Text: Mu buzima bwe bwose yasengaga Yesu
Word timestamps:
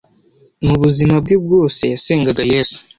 Mu 0.65 0.75
buzima 0.81 1.15
bwe 1.23 1.35
bwose 1.43 1.81
yasengaga 1.93 2.43
Yesu 2.53 2.77